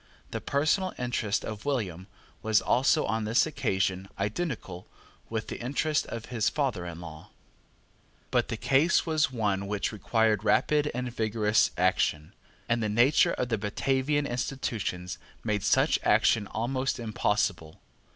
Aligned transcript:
The 0.31 0.41
personal 0.41 0.93
interest 0.97 1.45
of 1.45 1.63
William 1.63 2.07
was 2.41 2.59
also 2.59 3.05
on 3.05 3.25
this 3.25 3.45
occasion 3.45 4.09
identical 4.17 4.87
with 5.29 5.47
the 5.47 5.59
interest 5.61 6.07
of 6.07 6.25
his 6.33 6.49
father 6.49 6.87
in 6.87 6.99
law. 6.99 7.29
But 8.31 8.47
the 8.47 8.57
case 8.57 9.05
was 9.05 9.31
one 9.31 9.67
which 9.67 9.91
required 9.91 10.43
rapid 10.43 10.89
and 10.95 11.13
vigorous 11.15 11.69
action; 11.77 12.33
and 12.67 12.81
the 12.81 12.89
nature 12.89 13.33
of 13.33 13.49
the 13.49 13.59
Batavian 13.59 14.25
institutions 14.25 15.19
made 15.43 15.61
such 15.63 15.99
action 16.01 16.47
almost 16.47 16.99
impossible. 16.99 17.79